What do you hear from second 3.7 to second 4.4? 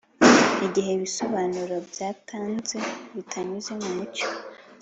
mumucyo